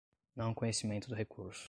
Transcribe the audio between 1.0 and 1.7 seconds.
do recurso